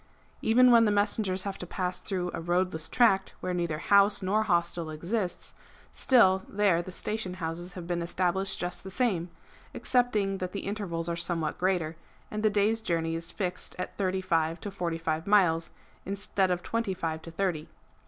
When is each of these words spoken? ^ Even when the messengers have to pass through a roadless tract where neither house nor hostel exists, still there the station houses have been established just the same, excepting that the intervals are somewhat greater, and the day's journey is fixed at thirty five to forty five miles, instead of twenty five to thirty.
^ 0.01 0.03
Even 0.41 0.71
when 0.71 0.85
the 0.85 0.91
messengers 0.91 1.43
have 1.43 1.59
to 1.59 1.67
pass 1.67 2.01
through 2.01 2.31
a 2.33 2.41
roadless 2.41 2.89
tract 2.89 3.35
where 3.39 3.53
neither 3.53 3.77
house 3.77 4.23
nor 4.23 4.41
hostel 4.41 4.89
exists, 4.89 5.53
still 5.91 6.41
there 6.49 6.81
the 6.81 6.91
station 6.91 7.35
houses 7.35 7.73
have 7.73 7.85
been 7.85 8.01
established 8.01 8.57
just 8.57 8.83
the 8.83 8.89
same, 8.89 9.29
excepting 9.75 10.39
that 10.39 10.53
the 10.53 10.61
intervals 10.61 11.07
are 11.07 11.15
somewhat 11.15 11.59
greater, 11.59 11.97
and 12.31 12.41
the 12.41 12.49
day's 12.49 12.81
journey 12.81 13.13
is 13.13 13.29
fixed 13.29 13.75
at 13.77 13.95
thirty 13.95 14.21
five 14.21 14.59
to 14.59 14.71
forty 14.71 14.97
five 14.97 15.27
miles, 15.27 15.69
instead 16.03 16.49
of 16.49 16.63
twenty 16.63 16.95
five 16.95 17.21
to 17.21 17.29
thirty. 17.29 17.69